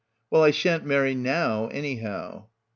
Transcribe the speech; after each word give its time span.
"Well, 0.31 0.41
I 0.41 0.49
shan't 0.49 0.83
marry 0.83 1.13
now 1.13 1.67
anyhow." 1.67 2.47